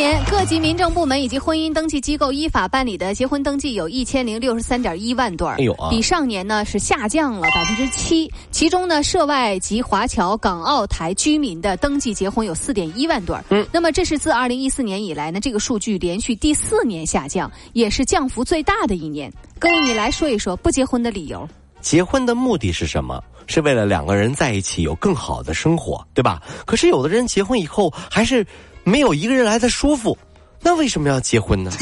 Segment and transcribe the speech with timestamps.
[0.00, 8.32] 去年各级民政部门以及婚姻登记机构依法办理的结婚登记有一千零六十三点一万对儿，哎呦啊比上年呢是下降了百分之七。
[8.50, 13.44] 其中呢，涉外及华侨、港澳台居民的登记结婚有四点一万对儿。
[13.50, 19.30] 嗯，那么这是自二零一四年以来呢，这个数据连续第四年下降，也是降幅最大的一年。
[19.58, 21.46] 各位，你来说一说不结婚的理由。
[21.82, 23.22] 结婚的目的是什么？
[23.46, 26.40] 是为了两个人在一起有更好的生活，对吧？
[26.64, 28.46] 可是有的人结婚以后还是
[28.84, 30.16] 没有一个人来的舒服，
[30.62, 31.70] 那为什么要结婚呢？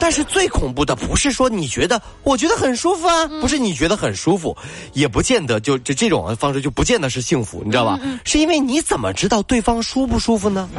[0.00, 4.56] 但是最恐怖的不是说你觉得我觉得很舒服啊，不是你觉得很舒服，
[4.94, 8.00] 也不见得就就这种方式就不见得是幸福，你知道吧？
[8.24, 10.68] 是因为你怎么知道对方舒不舒服呢？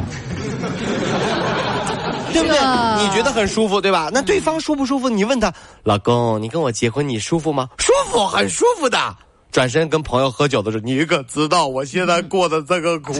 [2.34, 2.58] 对不对？
[3.02, 4.10] 你觉得很舒服，对吧？
[4.12, 5.08] 那对方舒不舒服？
[5.08, 5.50] 你问他，
[5.84, 7.68] 老公，你跟我结婚，你舒服吗？
[7.78, 9.16] 舒服，很舒服的。
[9.52, 13.14] 转身跟朋友喝酒的时候，你可知道我现在过得这个苦？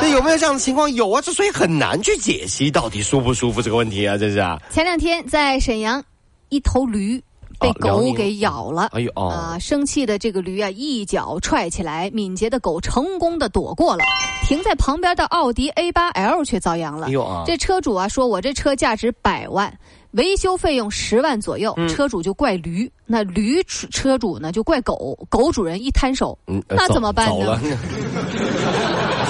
[0.00, 0.90] 这有没有这样的情况？
[0.94, 4.60] 有啊，这所以很难去解析到底舒不舒服这个问题啊，这是啊。
[4.70, 6.02] 前两天在沈阳，
[6.48, 7.22] 一头驴
[7.58, 8.88] 被狗给咬了。
[8.92, 9.58] 哎呦哦啊！
[9.58, 14.04] 生气的这个驴啊，一脚踹起来，敏捷的狗成功的躲过了，
[14.46, 17.06] 停在旁边的奥迪 A 八 L 却遭殃了。
[17.06, 19.72] 哎呦啊这车主啊说：“我这车价值百万，
[20.12, 21.74] 维修费用十万左右。
[21.76, 27.60] 嗯车主就怪驴，那驴车车主呢就怪狗，狗主人一摊手，嗯，呃那怎么办呢？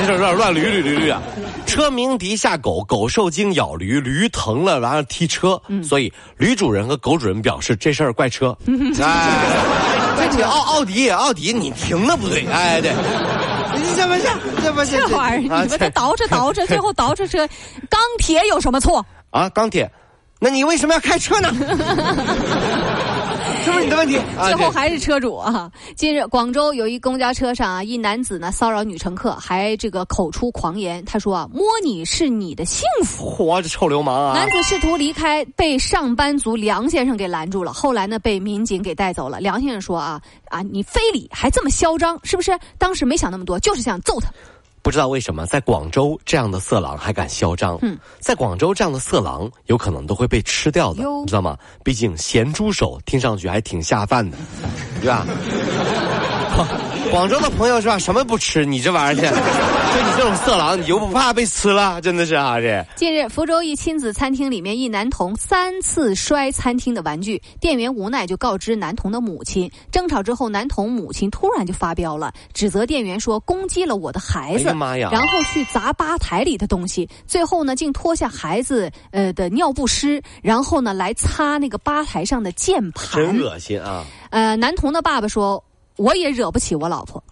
[0.06, 1.22] 这有点乱捋捋捋捋啊！
[1.66, 8.56] 车鸣笛下狗，狗受惊咬驴，驴疼了，完了踢车，嗯所以驴主人和狗主人表示这事儿怪车。
[9.00, 9.30] 哎，
[10.16, 12.90] 怪这奥奥迪，奥迪你停的不对，哎对，
[13.76, 14.22] 你这不是
[14.62, 17.46] 这不是这玩意儿，你们这倒饬倒饬，最后倒饬车，
[17.88, 19.04] 钢铁有什么错？
[19.30, 19.90] 啊钢铁，
[20.40, 21.48] 那你为什么要开车呢？
[23.62, 24.16] 是不是你的问题？
[24.38, 25.70] 啊最后还是车主啊！
[25.94, 31.04] 近日，广州有一公交车上啊，一男子呢骚扰女乘客，还这个口出狂言。
[31.04, 33.36] 他说啊，摸你是你的幸福。
[33.44, 34.32] 我，这臭流氓啊！
[34.32, 37.70] 男子试图离开，被上班族梁先生给拦住了。
[37.70, 39.40] 后来呢，被民警给带走了。
[39.40, 42.58] 梁先生说啊啊，你非礼还这么嚣张，是不是？
[42.78, 44.30] 当时没想那么多，就是想揍他。
[44.82, 47.78] 不知道为什么，在广州这样的色狼还敢嚣张。
[47.82, 51.56] 嗯，在广州这样的色狼有可能都会被吃掉的，你知道吗？
[51.84, 54.36] 毕竟咸猪手听上去还挺下饭的，
[55.00, 55.26] 对吧？
[57.10, 57.98] 广州的朋友是吧？
[57.98, 58.64] 什么不吃？
[58.64, 62.00] 你这玩意儿去， 就你这种色狼，你就不怕被吃了？
[62.00, 69.70] 真的是啊，这近日，福州一亲子餐厅里面，一男童三次摔餐厅的玩具，店员无奈就告知男童的母亲。
[69.90, 83.20] 争吵之后，男童母亲突然就发飙了，指责店员说攻击了我的孩子，哎妈呀然后去砸吧台里的东西，最后呢，竟脱下孩子呃的尿不湿，然后呢来擦那个吧台上的键盘。
[83.20, 84.04] 真恶心啊！
[84.30, 85.62] 呃，男童的爸爸说，
[86.00, 87.22] 我也惹不起我老婆。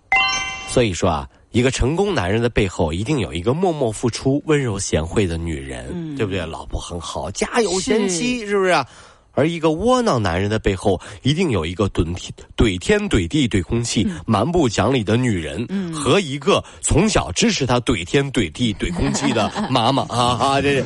[0.69, 6.45] 所以说啊，一个成功男人的背后一定有一个默默付出、温柔贤惠的女人，对不对？
[6.45, 8.87] 老婆很好，家有贤妻，是不是啊？
[9.33, 20.61] 而一个窝囊男人的背后，一定有一个怼天、怼天、怼地、怼空气、蛮不讲理的女人，和一个从小支持他怼天、怼地、怼空气的 妈妈啊啊！
[20.61, 20.85] 这是，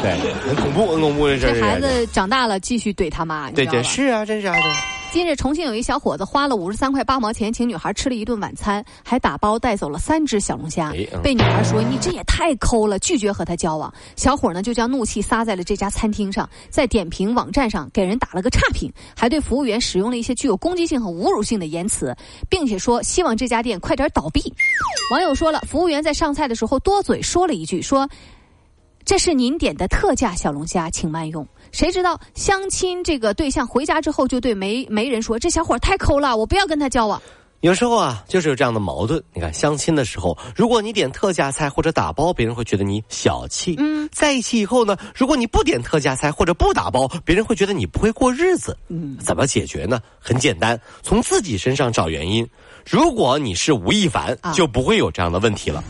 [0.00, 1.54] 对，很恐怖，很恐怖的事儿。
[1.54, 3.82] 这孩子长大了继续怼他妈，对对？
[3.82, 4.93] 是啊，真是啊，对。
[5.14, 10.92] 今日重庆有一小伙子花了五十三块八毛钱请女孩吃了一顿晚餐，还打包带走了三只小龙虾。
[11.22, 13.94] 被女孩说：“你这也太抠了！”拒绝和他交往。
[14.16, 22.12] 小伙呢就将怒气撒在了这家餐厅上，在点评网站上给人打了个差评，还对服务员使用了一些具有攻击性和侮辱性的言辞，
[22.50, 24.52] 并且说希望这家店快点倒闭。
[25.12, 28.08] 网友说了，服务员在上菜的时候多嘴说了一句说。
[29.04, 31.46] 这是您点的特价小龙虾，请慢用。
[31.72, 37.20] 谁知道相亲这个对象回家之后就对媒媒人说：“这小伙太抠了，我不要跟他交往。
[37.60, 39.22] 有时候啊，就是有这样的矛盾。
[39.32, 43.74] 你看，相亲的时候，如果你点特价菜或者打包，别人会觉得你小气。
[43.78, 48.76] 嗯，在一起以后呢，如果你不点特价菜或者不打包，别人会觉得你不会过日子。
[48.88, 49.98] 嗯，怎么解决呢？
[50.18, 52.46] 很简单，从自己身上找原因。
[52.86, 55.82] 如果你是吴亦凡，啊就不会有这样的问题了。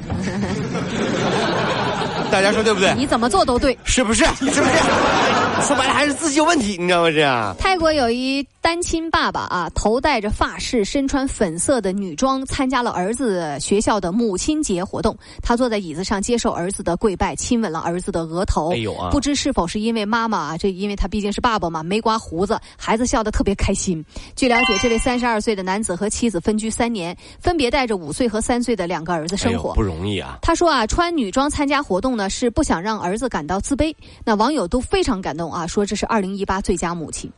[2.35, 2.93] 大家说对不对？
[2.97, 3.79] 你怎么做都对。
[3.85, 4.25] 是不是？
[4.25, 5.44] 是不是？
[5.63, 7.11] 说白了还是自己有问题，你知道吗？
[7.11, 15.17] 这泰国有一单亲爸爸啊，头戴着发饰，身穿粉色的女装，参加了儿子学校的母亲节活动。
[15.43, 18.73] 他坐在椅子上接受儿子的跪拜，亲吻了儿子的额头。
[18.73, 19.11] 哎呦啊！
[19.11, 24.05] 不知是否是因为妈妈啊，这因为他毕竟是爸爸嘛，没刮胡子，孩子笑得特别开心。
[24.37, 30.39] 据了解，这位三十二岁的男子和妻子分居三年，分别带着五岁和三岁的两个儿子生活，不容易啊。
[30.43, 33.95] 他说啊，穿女装参加活动呢，是不想让儿子感到自卑。
[34.25, 37.31] 那网友都非常感动啊，说这是二零一八最佳母亲。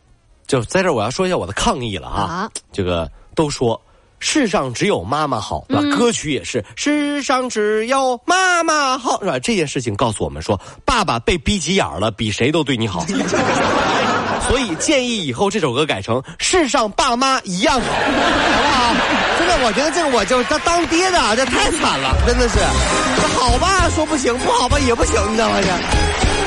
[0.47, 2.49] 就在这儿，我要说一下我的抗议了啊！
[2.73, 3.81] 这个都说
[4.21, 5.97] 世上只有妈妈好，对吧？
[5.97, 9.39] 歌曲也是世上只有妈妈好，是吧？
[9.41, 13.05] 这件事情告诉我们说，爸爸被逼急眼了，比谁都对你好。
[14.49, 18.95] 所以建议以后这首歌改成世上爸妈一样好，好不好？
[19.41, 22.55] 真的，我觉得这个我就他当爹的，这太惨了，真的是。
[22.57, 25.57] 这好吧，说不行；不好吧，也不行，你知道吗？
[25.61, 26.46] 这。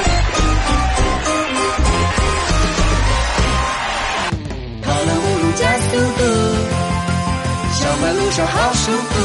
[8.40, 9.19] your house, new